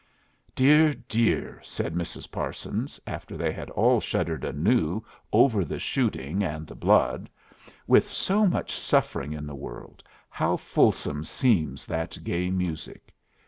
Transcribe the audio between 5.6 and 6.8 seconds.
the shooting and the